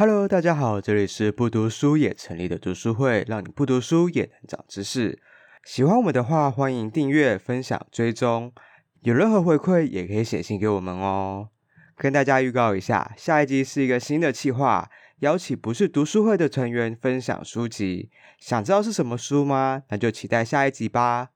[0.00, 5.20] Hello，大家好，这里是不读书也成立的读书会，让你不读书也能长知识。
[5.64, 8.52] 喜欢我们的话，欢迎订阅、分享、追踪。
[9.00, 11.48] 有任何回馈，也可以写信给我们哦。
[11.96, 14.88] 跟大家预告一下，下一集是一个新的企划，
[15.18, 18.08] 邀请不是读书会的成员分享书籍。
[18.38, 19.82] 想知道是什么书吗？
[19.88, 21.30] 那就期待下一集吧。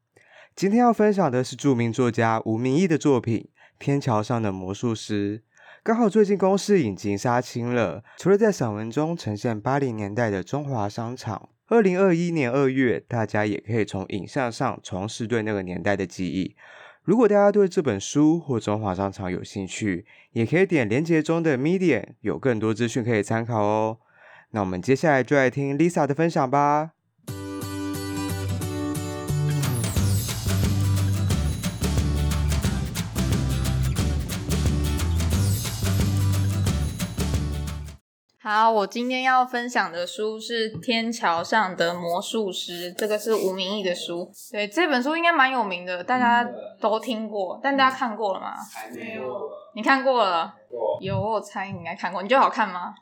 [0.54, 3.38] 今天要分享的是著名作家吴明益的作品
[3.80, 5.38] 《天桥上的魔术师》。
[5.84, 16.54] 刚好最近公视引进杀青了，除了在散文中呈现八零年代的中华商场，二零二一年二月，大家也可以从影像上重拾对那个年代的记忆。
[17.02, 23.98] 如果大家对这本书或中华商场有兴趣，也可以点连结中的 Medium，有更多资讯可以参考哦。
[24.52, 26.92] 那我们接下来就来听 Lisa 的分享吧。
[38.54, 44.30] 好，我今天要分享的书是《天桥上的魔术师》，这个是吴明义的书。
[44.50, 46.46] 对，这本书应该蛮有名的，大家
[46.78, 48.52] 都听过，但大家看过了吗？
[48.74, 49.24] 还没有。
[49.74, 50.54] 你看过了？
[50.68, 50.98] 过。
[51.00, 52.22] 有，我猜你应该看过。
[52.22, 52.94] 你觉得好看吗？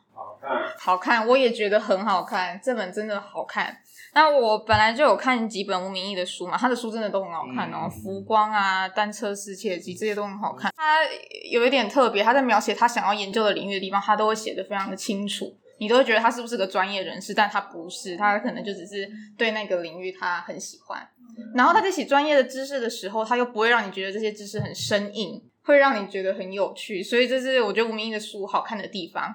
[0.79, 1.27] 好看。
[1.27, 2.59] 我也觉得很好看。
[2.63, 3.77] 这本真的好看。
[4.13, 10.69] 那我本来就有看几本吴明义的书嘛，他的书真的都很好看哦，嗯《浮光》啊，《单车失窃记》这些都很好看。
[10.75, 10.97] 他
[11.49, 21.07] 有一点特别，他在描写他想要研究的领域的地方，他都会写得非常的清楚，你都会觉得他是不是个专业人士，但他不是，他可能就只是对那个领域他很喜欢。
[21.55, 29.33] 然后他在写专业的知识的时候，他又不会让你觉得这些知识很生硬，会让你觉得很有趣，所以这是我觉得吴明义的书好看的地方。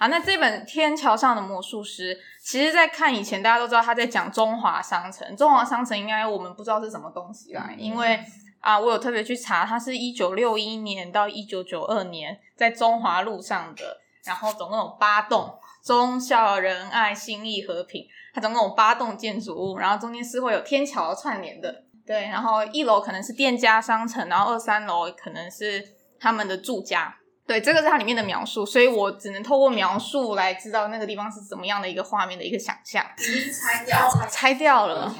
[0.00, 5.36] 好，那这本《天桥上的魔术师》，其实，在看以前，大家都知道他在讲中华商城。
[5.36, 8.20] 中华商城应该我们不知道是什么东西啦，因为
[8.60, 15.52] 啊，我有特别去查，它是一九六一年到一九九二年在中华路上的，然后总共有八栋，
[15.84, 25.84] 忠孝仁爱信义和平，它总共有八栋建筑物，然后中间是会有天桥串联的，对，然后一楼可能是店家商城，然后二三楼可能是
[26.20, 27.16] 他们的住家。
[27.48, 33.02] 对，这个是它里面的描述，所以我只能透过描述来知道那个地方是怎么样的一个画面的一个想象。
[33.16, 35.16] 已拆掉，拆掉了。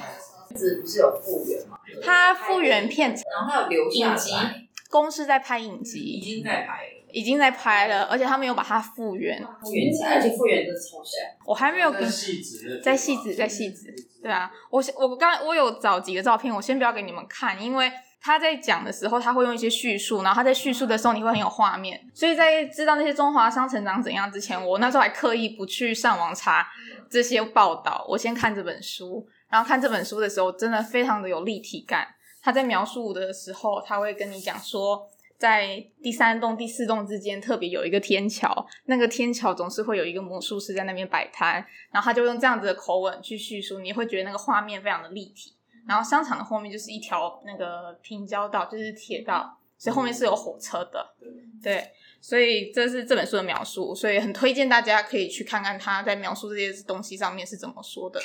[0.55, 1.79] 是有复原吗？
[2.03, 4.67] 它复原片，然后还有留下来。
[4.91, 6.79] 公司在拍影集，已经在拍，
[7.11, 11.19] 已经在拍了，而且他们有把它复原，复原起来，而且复原的超像。
[11.47, 13.91] 我还没有跟在戏子，在戏子，在戏子。
[14.21, 17.91] 对啊，我我刚我有找几个照片，我先不要给你们看，因为。
[18.21, 21.99] 他在讲的时候，他会用一些叙述，然后他在叙述的时候，你会很有画面。
[22.13, 26.67] 所以在知道那些中华商城长怎样之前，我那时候还刻意不去上网查
[27.09, 32.07] 这些报道，我先看这本书，然后看这本书的时候，真的非常的有立体感。
[32.41, 35.07] 他在描述的时候，他会跟你讲说，
[35.37, 45.55] 在第三栋、第四栋之间特别有一个天桥，那个天桥总是会有一个魔术师在那边摆摊，然后他就用这样子的口吻去叙述，你会觉得那个画面非常的立体。
[45.87, 51.15] 然后商场的后面就是一条那个平交道，就是铁道，所以后面是有火车的。
[51.61, 51.91] 对，
[52.21, 58.19] 所以这是这本书的描述，所以很推荐大家可以去看看他在描述这些东西上面是怎么说的。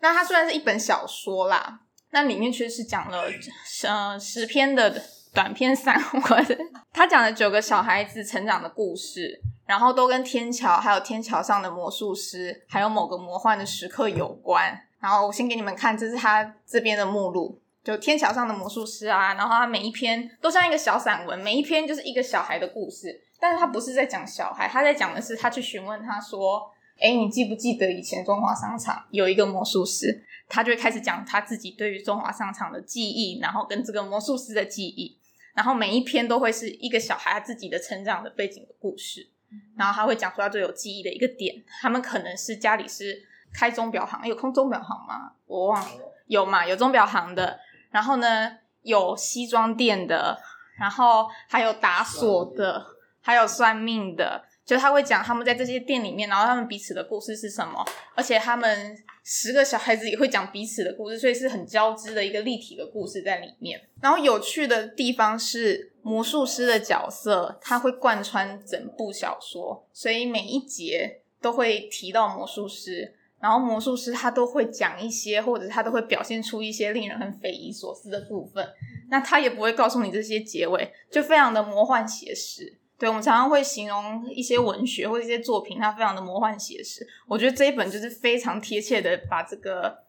[0.00, 1.80] 那它虽然是一本小说啦，
[2.10, 3.24] 那里面确实是讲了
[3.86, 5.00] 呃十篇的
[5.32, 6.58] 短篇散文，
[6.92, 14.88] 他讲了九个小孩子成长的故事，然后都跟天桥、还有天桥上的魔术师，还有某个魔幻的时刻有关。
[15.02, 19.34] 然后我先给你们看，这是他这边的目录，就天桥上的魔术师啊。
[19.34, 23.20] 然后他每一篇都像一个小散文，每一篇就是一个小孩的故事。
[23.40, 26.70] 但是他不是在讲小孩，他在讲的是他去询问他说
[27.02, 35.18] ：“哎，你记不记得以前中华商场有一个魔术师？”他就会开始讲他自己对于中华商场的记忆，然后跟这个魔术师的记忆。
[35.54, 39.28] 然后每一篇都会是一个小孩他自己的成长的背景的故事。
[39.76, 43.31] 然后他会讲出他最有记忆的一个点，他们可能是家里是。
[43.52, 45.32] 开钟表行，有空钟表行吗？
[45.46, 45.90] 我忘了，
[46.26, 46.66] 有嘛？
[46.66, 47.58] 有钟表行的，
[47.90, 48.50] 然后呢，
[48.82, 50.38] 有西装店的，
[50.78, 52.84] 然后还有打锁的，
[53.20, 54.44] 还有算命的。
[54.64, 57.84] 就他会讲他们在这些店里面，然后他们彼此的故事是什么，
[58.14, 63.78] 而且他们十个小孩子也会讲彼此的故事，所以是很交织的一个立体的故事在里面。
[64.00, 73.16] 然后有趣的地方是魔术师的角色，他会贯穿整部小说，所以每一节都会提到魔术师。
[73.42, 78.66] 然后魔术师他都会讲一些，或者他都会表现出一些令人很匪夷所思的部分。
[79.10, 82.78] 那他也不会告诉你这些结尾，就非常的魔幻写实。
[82.96, 87.04] 对，我们常常会形容一些文学或者一些作品，它非常的魔幻写实。
[87.26, 90.04] 我觉得这一本就是非常贴切的把这个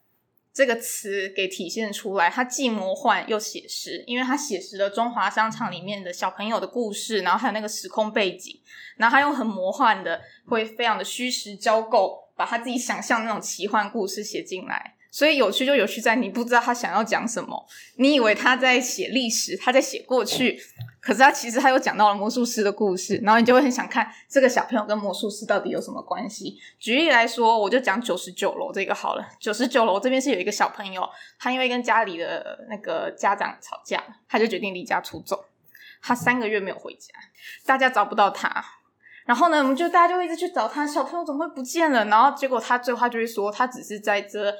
[0.53, 8.61] 这个词给体现出来，它既魔幻又写实，因为它写实了中华商场里面的小朋友的故事，然后还有那个时空背景，
[8.97, 14.95] 然后它用很魔幻的，会非常的虚实交构，把他自己想象那种奇幻故事写进来。
[15.11, 20.59] 所以有趣就有趣在你不知道他想要讲什么，你以为他在写历史，他在写过去，
[20.99, 26.57] 可是他其实他又讲到了魔术师的故事，然后你就会很想看这个小朋友跟魔术师到底有什么关系。
[26.79, 29.23] 举例来说，我就讲九十九楼这个好了。
[29.39, 31.07] 九十九楼这边是有一个小朋友，
[31.37, 35.45] 他因为跟家里的那个家长吵架，他就决定离家出走。
[36.01, 37.13] 他三个月没有回家，
[37.67, 38.65] 大家找不到他，
[39.25, 42.05] 然后呢，我们就大家就一直去找他，小朋友怎么会不见了？
[42.05, 44.53] 然后结果他最后他就会说，他只是在这。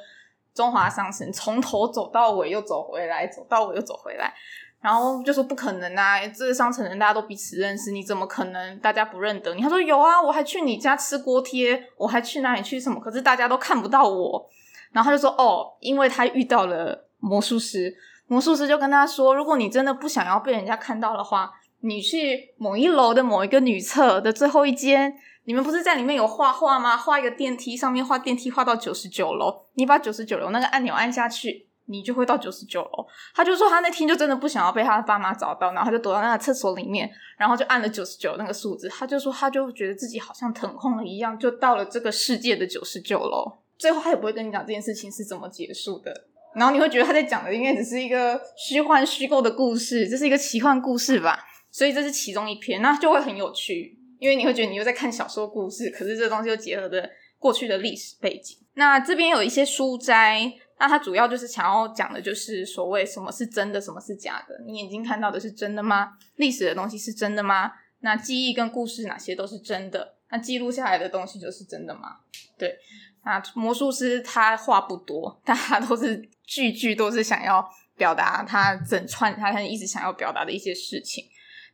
[0.54, 4.32] 中华商城从头走到尾，又走回来，走到尾又走回来，
[4.80, 6.24] 然后就说不可能啊！
[6.28, 9.60] 这个商城人大家都彼此认识，你怎么可能大家不认得你？
[9.60, 13.00] 他说有啊，我还去你家吃锅贴，我还去哪里去什么？
[13.00, 14.48] 可是大家都看不到我。
[14.92, 17.92] 然后他就说哦，因为他遇到了魔术师，
[18.28, 21.50] 魔术师就跟他说，如果你真的不想要被人家看到的话，
[21.84, 25.14] 你去某一楼的某一个女厕的最后一间。
[25.46, 26.96] 你们不是在里面有画画吗？
[26.96, 33.06] 画一个电梯，上面画电梯画到九十九楼，你把九十九楼那个按钮按下去，你就会到九十九楼。
[33.34, 38.88] 他就说他那天就真的不想要被他的爸妈找到，然后他就躲到那个厕所里面，然后就按了九十九那个数字。
[38.88, 43.52] 他就说他就觉得自己好像腾空了一样，就到了这个世界的九十九楼。
[43.76, 46.10] 最后他也不会跟你讲这件事情是怎么结束的，
[46.54, 51.38] 然后你会觉得他在讲的应该只是一个虚幻虚构的故事，这是一个奇幻故事吧？
[51.74, 53.98] 所以这是其中一篇，那就会很有趣。
[54.20, 58.56] 因为你会觉得你又在看小说故事，可是这东西又结合的过去的历史背景。
[58.74, 64.62] 那这边有一些书斋，那它主要就是想要讲的就是所谓什么是真的，什么是假的。
[64.64, 66.12] 你眼睛看到的是真的吗？
[66.36, 67.72] 历史的东西是真的吗？
[68.02, 70.14] 那记忆跟故事哪些都是真的？
[70.30, 72.18] 那记录下来的东西就是真的吗？
[72.56, 72.78] 对，
[73.24, 81.24] 那魔术师他话不多，但他都是句句都是想要表达他整串他他一直想要表达的一些事情。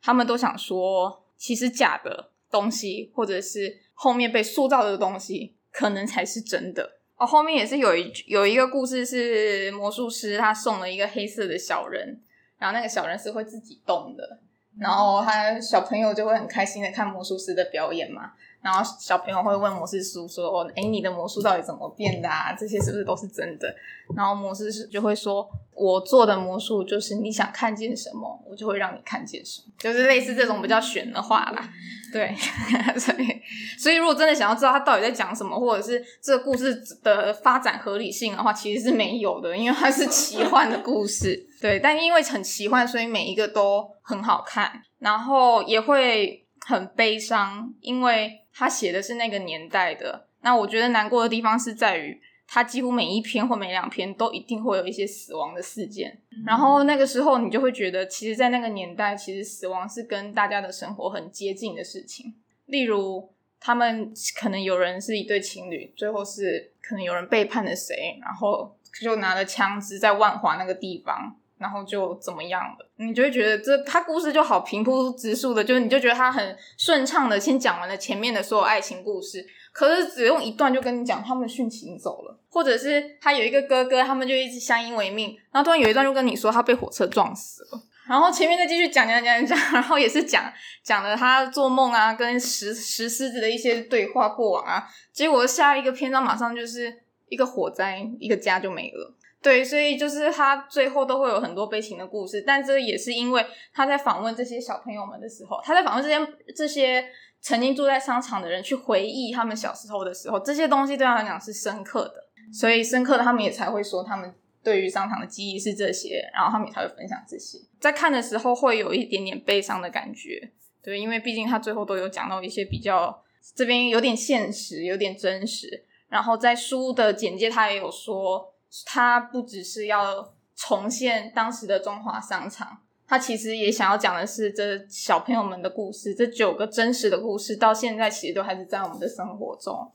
[0.02, 2.31] 他们都想说，其实假的。
[2.52, 7.25] 东西，或者是后面被塑造的东西，可能才是真的哦。
[7.25, 12.20] 后面也是有一有一个故事，是魔术师他送了一个黑色的小人，
[12.58, 14.41] 然后那个小人是会自己动的，
[14.81, 18.32] 然后他小朋友就会很开心的看魔术师的表演嘛。
[18.62, 22.52] 然后小朋友会问魔术师说：“哦，诶，你的魔术到底怎么变的啊？
[22.58, 23.74] 这些是不是都是真的？”
[24.16, 31.68] 然后魔术师就会说：“我做的魔术就是你想看见什么，我就会让你看见什么，就是类似这种比较玄的话啦。
[32.12, 32.34] ”对，
[32.98, 33.40] 所以
[33.78, 41.46] 所以如果真的想要知道他到底在讲什么，或者是这个故事的发展合理性的话，其实是没有的，因为它是奇幻的故事。
[41.60, 48.38] 对，但因为很奇幻，所以每一个都很好看，然后也会很悲伤，因为。
[48.52, 62.34] 他写的是那个年代的，那我觉得难过的地方是在于，他几乎每一篇或每两篇都一定会有一些死亡的事件，嗯、然后那个时候你就会觉得，其实，在那个年代，其实死亡是跟大家的生活很接近的事情。
[62.66, 71.36] 例如，他们可能有人是一对情侣，最后是可能有人背叛了谁，然后就拿了枪支在万华那个地方。
[71.60, 72.90] 然后就怎么样了？
[72.96, 90.50] 你就会觉得这他故事就好平铺直述的，就是你就觉得他很顺畅的先讲完了前面的所有爱情故事，可是只用一段就跟你讲他们殉情走了，或者是他有一个哥哥，他们就一直相依为命，然后突然有一段就跟你说他被火车撞死了，然后前面再继续讲讲讲讲， 然后也是讲
[90.82, 99.14] 讲了他做梦啊跟石石狮子的一些对话过往啊，结果下一个篇章马上就是一个火灾，一个家就没了。
[99.43, 107.03] 对，所以就是他最后都会有很多悲情的故事，但这也是因为他在访问这些小朋友们的时候，他在访问这些这些
[107.41, 112.15] 曾经住在商场的人，去回忆他们小时候的时候，这些东西对他来讲是深刻的，
[112.53, 114.31] 所以深刻的他们也才会说他们
[114.63, 117.59] 对于商场的记忆是这些，然后他们也才会分享这些。
[117.81, 123.23] 在看的时候会有一点点悲伤的感觉，对，因为毕竟他最后都有讲到一些比较
[123.55, 128.53] 这边有点现实，有点真实，然后在书的简介他也有说。
[128.86, 139.91] 他不只是要重现当时的中华商场，他其实也想要讲的是这小朋友们的故事，这九个真实的故事，到现在其实都还是在我们的生活中。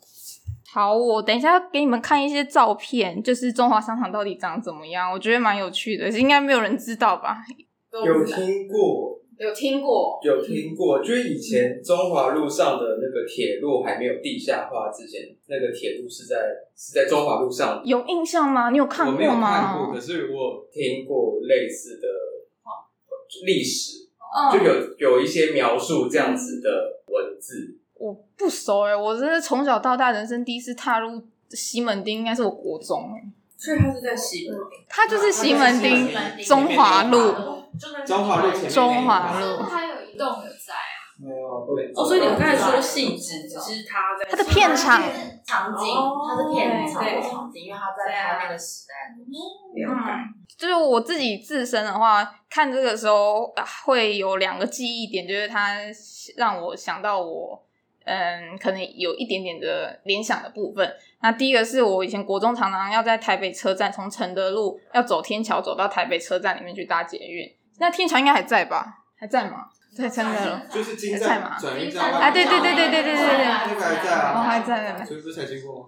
[0.67, 7.37] 好，我等一下给你们看一些照片，就是中华商场到底长怎么样，我觉得蛮有趣的，应该没有人知道吧？
[7.91, 9.21] 有听过。
[9.37, 16.35] 有听过，有听过，就是以前中华路上的那个铁路还没有地下化之前，那个铁路是在
[16.75, 17.81] 是在中华路上。
[17.85, 18.69] 有印象吗？
[18.69, 19.17] 你有看过吗？
[19.17, 22.07] 我没有看过，可是我有听过类似的
[23.45, 24.07] 历史，
[24.53, 27.77] 就有有一些描述这样子的文字。
[27.95, 33.25] 我不熟哎、欸，我真是从小到大人生第一次踏入西门町，应该是我国中哎、欸。
[33.57, 36.09] 所以他是在西门町，他就是西门町
[36.45, 37.17] 中华路，
[38.05, 39.63] 中华路前面中华路。
[39.69, 41.91] 它有一栋有在啊，没有对。
[41.95, 45.01] 哦，所以你们刚才说细致，只是他在他的片场
[45.45, 45.95] 场景，
[46.27, 48.93] 他是片场的场景，因为他在他那个时代。
[49.17, 53.53] 嗯，就是我自己自身的话，看这个时候
[53.85, 55.75] 会有两个记忆点，就是它
[56.37, 57.61] 让我想到我。
[58.07, 60.95] 嗯，可能有一点点的联想的部分。
[61.23, 67.51] 那第一个是我以前国中常常要在台北车站，从承德路要走天桥走到台北车站里面去搭捷运。
[67.79, 68.85] 那天桥应该还在吧？
[69.19, 69.65] 还在吗？
[69.95, 75.87] 在承德路，就是金站嘛，转运站啊，对对对对对对对对，那个还在啊，哦还在，所以不是才经过吗？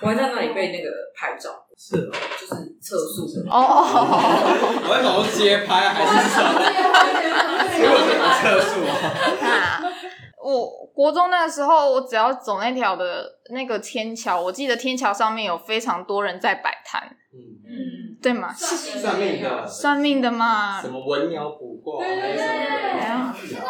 [0.00, 3.52] 我还在那里被那个拍照，是哦，就是测速什么。
[3.52, 4.14] 哦哦哦，
[4.88, 6.46] 我在想说街拍还是什么？
[7.74, 9.82] 结果是测速啊。
[10.40, 17.36] 我国中那个时候，我只要走那条的那个天桥，我记得天桥上面有非常多人在摆摊，嗯。
[17.64, 18.52] 嗯，对吗？
[18.52, 22.42] 算命的，算命的嘛，什么文鸟卜卦，对对对，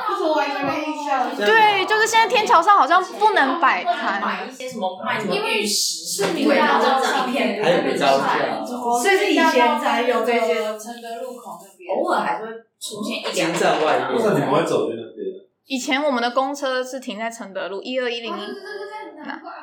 [0.09, 1.31] 就是完全没印象。
[1.37, 10.63] 对，就是现在天桥上好像不能摆摊，买一些什么卖什么玉石，片，还有所以是以前才有这些。
[10.83, 12.51] 承德路口那边，偶尔还是会
[12.81, 15.23] 出现一两站外面，为什么你不会走去那边？
[15.67, 18.41] 以前我们的公车是停在承德路一二一零一，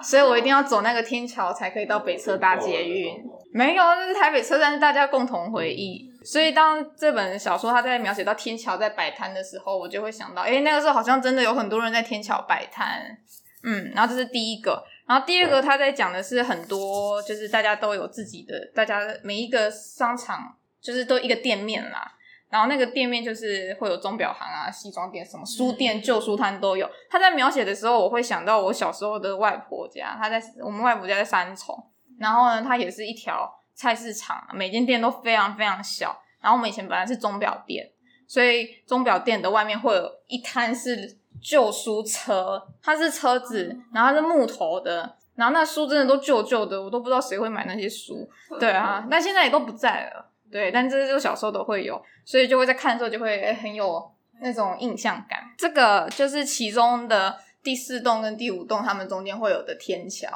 [0.01, 3.13] 所以我一定要走那个天桥才可以到北车搭捷运。
[3.51, 6.07] 没有，那是台北车站，是大家共同回忆。
[6.23, 13.17] 所以当这本小说他在描写到天桥在摆摊的时候，我就会想到，哎，那个时候好像真的有很多人在天桥摆摊。
[13.63, 22.15] 嗯，然后这是第一个，然后第二个他在讲的是很多，就是大家都有自己的，大家每一个商场就是都一个店面啦。
[22.49, 26.89] 然后那个店面就是会有钟表行啊、西装店、什么书店、旧书摊都有。
[27.09, 31.81] 他在描写的时候，我会想到我小时候的外婆家，他在我们外婆家在三重，
[32.17, 36.19] 然后呢，它也是一条菜市场，每间店都非常非常小。
[36.41, 37.91] 然后我们以前本来是钟表店，
[38.25, 48.27] 所以钟表店的外面会有一摊是旧书车，它是车子，然后它是木头的，然后那书真的都旧旧的，我都不知道谁会买那些书。
[48.59, 50.25] 对啊， 但现在也都不在了。
[50.51, 55.39] 对，但这是就小时候都会有，所以就会在看的时候就会很有那种印象感。
[55.57, 60.27] 这个就是其中的第四栋跟第五栋，他们中间会有的天桥。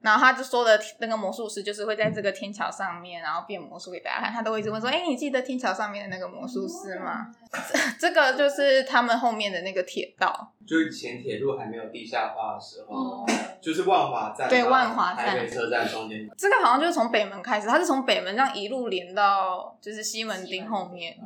[0.00, 4.32] 然后他就说的那个魔术师就是会在这个天桥上面，然后变魔术给大家看。
[4.32, 7.34] 他都会一直问说：“哎，你记得天桥上面的那个魔术师吗？”
[7.98, 10.52] 这个就是他们后面的那个铁道。
[10.66, 16.28] 就以前铁路还没有地下化的时候，嗯、就是万华站对万华站台北车站中间。
[16.36, 21.16] 这个好像就是从北门开始，它是从北门这样一路连到就是西门町后面。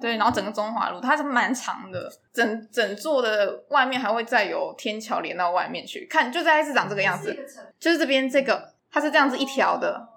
[0.00, 7.36] 对，然后整个中华路它是蛮长的，整整座的外面还会再有天桥连到外面去，看就大概是长这个样子，
[7.80, 10.08] 就是这边这个它是这样子一条的，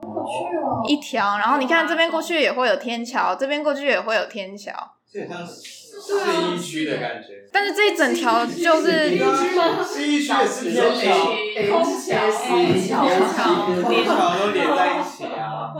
[0.87, 4.71] 一条，然后你看这边过去也会有天桥，这边过去也会有天桥，
[5.11, 11.25] 这很像信义区的感觉，但是这一整条就是信义区也是天桥，
[11.69, 13.05] 空桥，
[13.83, 15.73] 空桥都连在一起啊。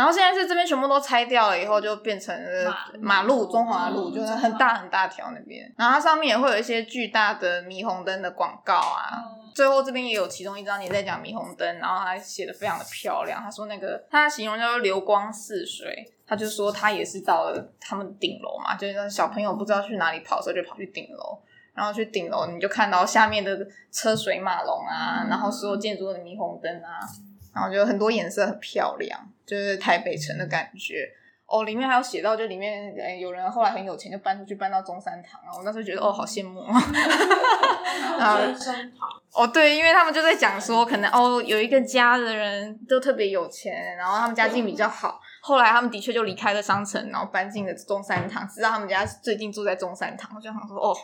[0.00, 5.70] 然后现在是这边全部都拆掉了，以后就变成了马路，中华路就是很大很大条那边。
[5.76, 9.22] 然后它上面也会有一些巨大的霓虹灯的广告啊。
[9.54, 13.42] 最后这边也有其中一张，你在讲霓虹灯，然后还写的非常的漂亮。
[13.42, 21.38] 他说那个他形容叫做流光似水，他就说他也是到了他们顶楼嘛，就是小朋友不知道去哪里跑的时候就跑去顶楼，
[21.74, 27.04] 然后去顶楼你就看到下面的车水马龙啊，然后所有建筑的霓虹灯啊。
[27.54, 31.08] 然后就很多颜色很漂亮，就是台北城的感觉
[31.46, 31.64] 哦。
[31.64, 35.56] 里面还有写到，就里面诶有人后来很有钱，就搬出去搬到中山堂啊。
[35.56, 36.60] 我那时候觉得哦，好羡慕
[38.18, 38.38] 啊。
[38.46, 45.20] 中山堂哦，对，因为他们就在讲说，可能哦有一个家的人都特别有钱，然后他们家境比较好。
[45.42, 48.46] 后来他们的确就离开了商城，然后搬进了中山堂。
[48.46, 50.94] 知道他们家最近住在中山堂，我就想说哦，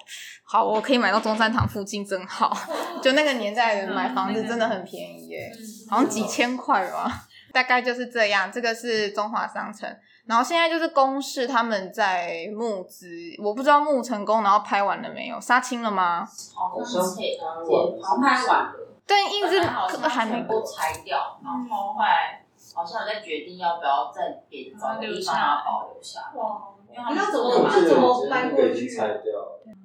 [0.44, 2.56] 好，我可以买到中山堂附近，真好。
[3.02, 5.50] 就那个年代的买房子真的很便宜耶，
[5.90, 8.52] 好像几千块吧，大概就是这样。
[8.52, 9.88] 这个是中华商城，
[10.26, 13.08] 然后现在就是公示他们在募资，
[13.42, 15.40] 我不知道募成功，然后拍完了没有？
[15.40, 16.28] 杀青了吗？
[16.54, 18.74] 好像拍完了，
[19.06, 22.42] 但一直还没都拆掉，然后后来。
[22.76, 26.38] 好像有在决定要不要再给找个地方把它保留下来。
[26.38, 26.74] 哇，
[27.14, 28.86] 那怎么那怎么搬过去？
[28.86, 29.32] 拆掉，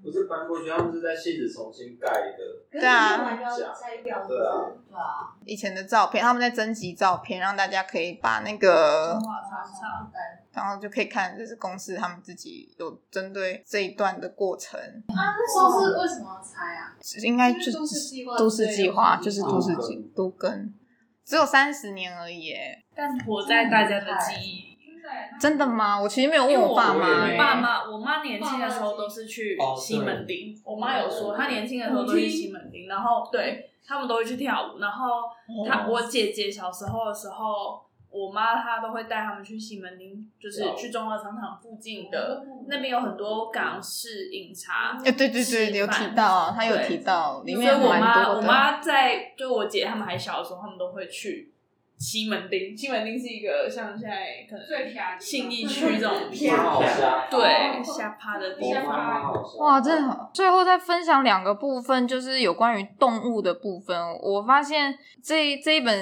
[0.03, 2.38] 不是搬过去，他们是在戏子重新盖的。
[2.69, 3.17] 对啊，
[3.74, 4.27] 拆掉。
[4.27, 5.31] 对啊，对啊。
[5.45, 9.17] 以前的照片，他们在征集照片，让大家可以把那个，
[10.51, 14.77] 然后就可以看，这是公司他们自己有针对这一段的过程。
[14.79, 16.93] 啊，那时候是为什么要拆啊？
[17.24, 17.71] 应该就是
[18.38, 20.74] 都市计划，就是都市计都跟。
[21.25, 22.53] 只有三十年而已，
[22.95, 24.71] 但活在大家的记忆里。
[25.39, 25.99] 真的吗？
[25.99, 27.31] 我其实没有问我爸妈。
[27.31, 30.55] 我爸妈，我妈年轻的时候都是去西门町。
[30.63, 34.79] 我妈有说，她年轻的时候都去西门町，然后对他们都会去跳舞。
[34.79, 35.23] 然后
[35.67, 44.98] 她我姐姐小时候的时候，我妈她都会带他们去西门町，就是去中华商场附近的那边有很多港式饮茶。
[45.03, 48.30] 哎，对对对，有提到，她有提到里面蛮多的。
[48.30, 51.48] 我妈我妈在就我姐他们还小的时候，他们都会去。
[52.01, 54.65] 西门町，西门町是一个像现在可能
[55.20, 59.32] 信义区这种对下趴的地方。
[59.60, 59.91] 哇，这
[60.34, 63.96] 最后再分享两个部分，就是有关于动物的部分。
[64.20, 65.96] 我发现这这一本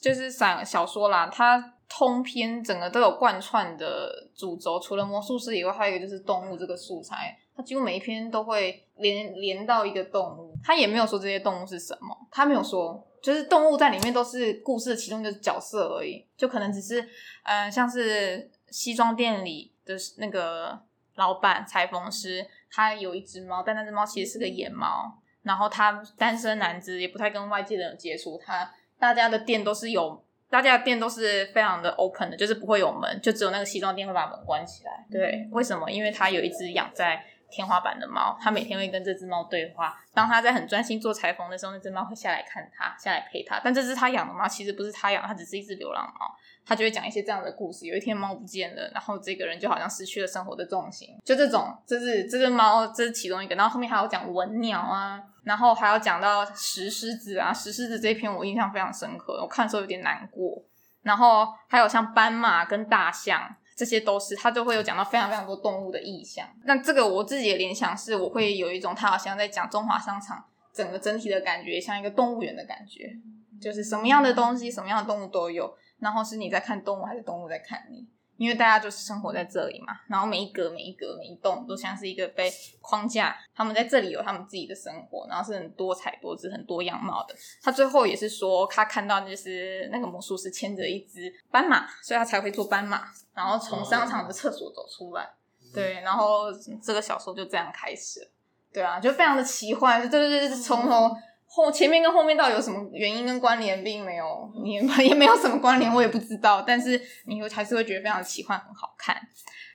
[0.00, 7.38] 就是散小说啦，它通篇整个都有贯穿的主轴，除了魔术师以外，还有一个就是动物这个素材。
[7.56, 13.06] 它几乎每一篇都会连连到一个动物，它也没有说这些动物是什么，它没有说。
[13.22, 17.02] 就是动物在里面都是故事的其中一个角色而已，就可能只是，
[17.42, 20.80] 嗯、呃，像是西装店里的那个
[21.16, 35.04] 老板裁缝师，他有一只猫，但那只猫其实是个野猫，然后他单身男子，也不太跟外界的人接触，他大家的店都是有，大家的店都是非常的 open 的，就是不会有门，就只有那个西装店会把门关起来。
[35.10, 35.90] 对，为什么？
[35.90, 37.24] 因为它有一只养在。
[37.50, 39.98] 天花板的猫，他每天会跟这只猫对话。
[40.14, 43.60] 当他在很专心做裁缝的时候，那只猫会下来看他，下来陪他。
[43.62, 46.34] 但这只他养的猫其实不是他养，它只是一只流浪猫。
[46.64, 47.86] 他就会讲一些这样的故事。
[47.86, 51.08] 有一天猫不见了，然后这个人就好像失去了生活的重心。
[51.24, 53.54] 就这种，这是这只猫，这是其中一个。
[53.56, 60.62] 然后后面还要讲文鸟啊，然后还要讲到石狮子啊，石狮子这篇我印象非常深刻，我看的时候有点难过。
[61.02, 63.56] 然后还有像斑马跟大象。
[63.80, 66.46] 这些都是他就会有讲到非常非常多动物的意象。
[66.64, 73.10] 那这个我自己的联想是，我会有一种他好像在讲中华商场整个整体的感觉，像一个动物园的感觉，
[73.58, 75.74] 就是什么样的东西、什么样的动物都有。
[75.98, 78.06] 然后是你在看动物，还是动物在看你？
[78.40, 87.34] 因为大家就是生活在这里嘛，然后每一格、每一格、每一栋都像是一个被框架，他们在这里有他们自己的生活，然后是很多彩多姿、很多样貌的。
[87.62, 93.02] 他最后也是说，他看到就是那个魔术师牵着一只斑马，所以他才会做斑马，
[93.34, 95.28] 然后从商场的厕所走出来。
[95.74, 96.46] 对，然后
[96.82, 98.30] 这个小说就这样开始了。
[98.72, 101.14] 对啊，就非常的奇幻，对对对，从头。
[101.52, 106.62] 后前面跟后面到底有什么原因跟关联，并没有，也也没有什么关联，我也不知道。
[106.64, 109.20] 但是你会还是会觉得非常奇幻，很好看。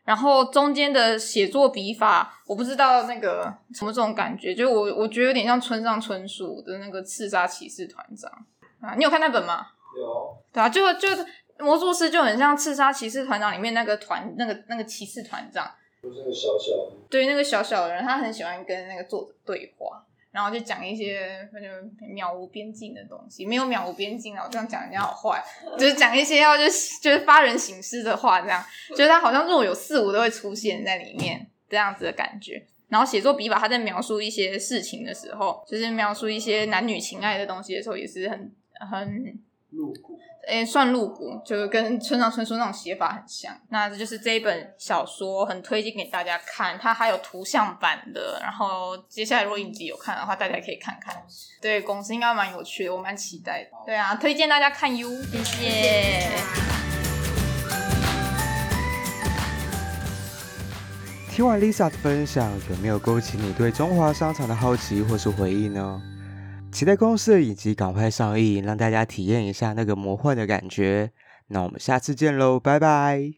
[0.05, 8.31] 然后中间的写作笔法，我不知道那个什么这种感觉，就我我觉得有点像村上春树的那个《刺杀骑士团长》
[8.87, 9.67] 啊，你有看那本吗？
[9.97, 10.37] 有。
[10.53, 11.09] 对啊，就就
[11.59, 15.69] 魔术师就很像《刺杀骑士团长》里面那个团那个那个骑士团长，
[16.01, 16.95] 就是那个小小的。
[17.09, 20.05] 对，那个小小的人，他很喜欢跟那个作者对话。
[20.35, 21.67] 然后就讲一些那就
[22.13, 24.43] 渺无边际的东西，没有渺无边际啊！
[24.43, 25.41] 我这样讲人家好坏，
[25.79, 32.67] 就是讲一些要就是就是发人省思的话，这样就是他好像若有似无都会出现在里面这样子的感觉。
[32.89, 38.51] 然后写作笔法，他在描述一些事情的时候，就是描述一些男女情爱的东西的时候，也是很
[38.91, 39.39] 很
[39.75, 40.17] 露骨。
[40.47, 43.51] 诶，算露骨，就是跟村上春树那种写法很像。
[43.69, 46.77] 那这就是这一本小说，很推荐给大家看。
[46.79, 51.15] 它还有图像版的，然后接下来如果影集有看的话，大家可以看看。
[51.59, 53.69] 对，公司应该蛮有趣的，我蛮期待的。
[53.87, 56.29] 对啊，推荐大家看哟，谢谢。
[61.31, 66.01] 听完 Lisa 的分享，有没有勾起你对中华商场的好奇或是回忆呢？
[66.75, 71.09] 期待公司的影集赶快上映，让大家体验一下那个魔幻的感觉。
[71.47, 73.35] 那我们下次见喽，拜拜。